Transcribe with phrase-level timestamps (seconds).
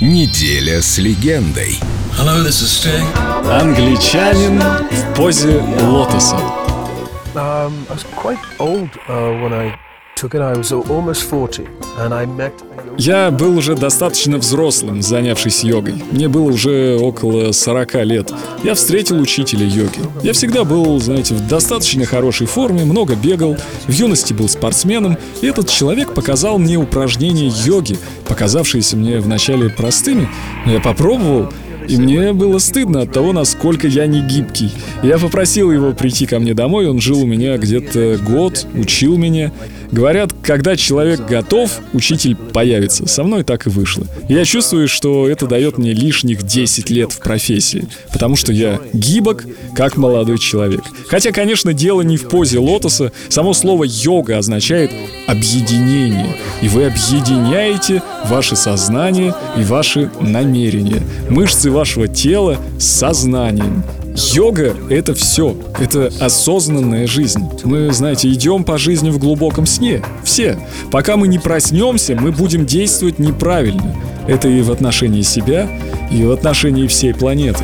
[0.00, 1.78] Неделя с легендой.
[2.18, 3.06] Hello, this is Sting.
[3.50, 6.36] Англичанин в позе лотоса.
[7.34, 9.74] Um, I was quite old uh, when I
[10.16, 10.40] took it.
[10.40, 11.68] I was almost 40,
[11.98, 16.02] and I met a yoga Я был уже достаточно взрослым, занявшись йогой.
[16.10, 18.32] Мне было уже около 40 лет.
[18.64, 20.00] Я встретил учителя йоги.
[20.22, 23.56] Я всегда был, знаете, в достаточно хорошей форме, много бегал,
[23.86, 30.28] в юности был спортсменом, и этот человек показал мне упражнения йоги, показавшиеся мне вначале простыми,
[30.64, 31.52] но я попробовал,
[31.88, 34.72] и мне было стыдно от того, насколько я не гибкий.
[35.02, 39.52] Я попросил его прийти ко мне домой, он жил у меня где-то год, учил меня.
[39.90, 43.06] Говорят, когда человек готов, учитель появится.
[43.06, 44.06] Со мной так и вышло.
[44.28, 49.44] Я чувствую, что это дает мне лишних 10 лет в профессии, потому что я гибок,
[49.74, 50.82] как молодой человек.
[51.08, 53.12] Хотя, конечно, дело не в позе лотоса.
[53.28, 54.90] Само слово «йога» означает
[55.26, 56.36] объединение.
[56.62, 61.02] И вы объединяете ваше сознание и ваши намерения.
[61.28, 63.84] Мышцы вашего тела с сознанием.
[64.16, 65.56] Йога— это все.
[65.78, 67.42] Это осознанная жизнь.
[67.64, 70.02] Мы, знаете, идем по жизни в глубоком сне.
[70.24, 70.58] Все.
[70.90, 73.94] Пока мы не проснемся, мы будем действовать неправильно.
[74.26, 75.68] Это и в отношении себя,
[76.10, 77.62] и в отношении всей планеты.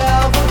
[0.00, 0.49] myself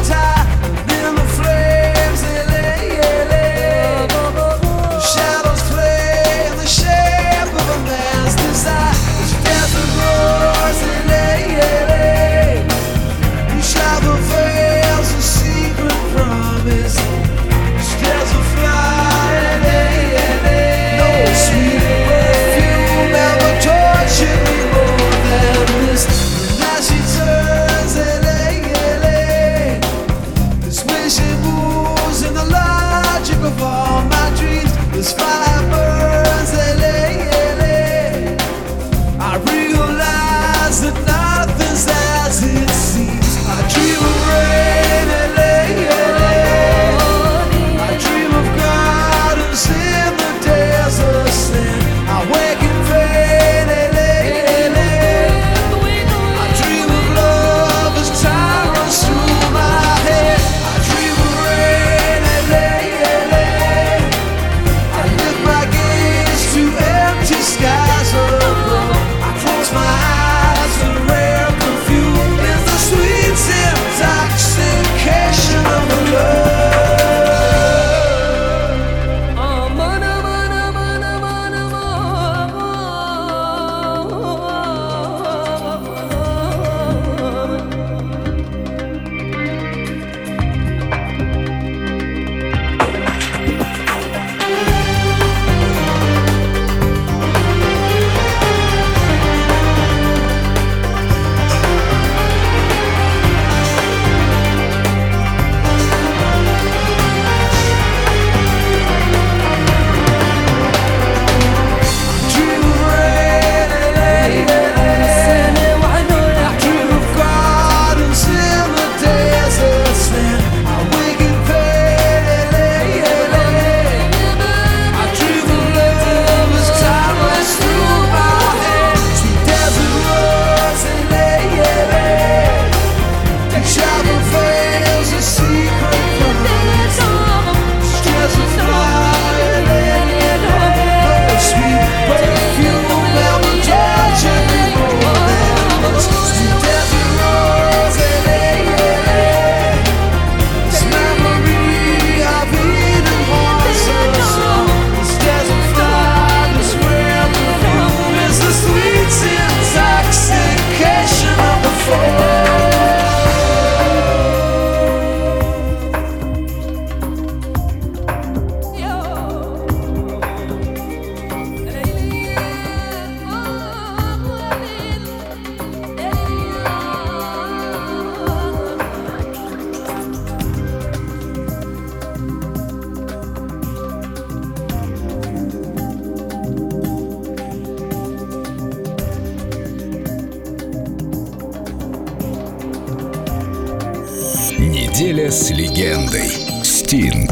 [194.90, 196.30] Неделя с легендой.
[196.64, 197.32] Стинг.